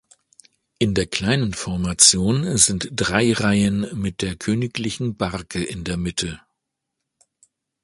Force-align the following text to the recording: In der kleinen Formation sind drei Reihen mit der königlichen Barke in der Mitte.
In 0.79 0.95
der 0.95 1.05
kleinen 1.05 1.53
Formation 1.53 2.57
sind 2.57 2.89
drei 2.93 3.33
Reihen 3.33 3.87
mit 3.93 4.23
der 4.23 4.35
königlichen 4.35 5.15
Barke 5.15 5.63
in 5.63 5.83
der 5.83 5.97
Mitte. 5.97 6.41